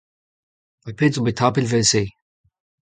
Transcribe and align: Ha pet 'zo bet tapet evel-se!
Ha 0.85 0.91
pet 0.97 1.13
'zo 1.13 1.21
bet 1.25 1.37
tapet 1.39 1.65
evel-se! 1.67 2.03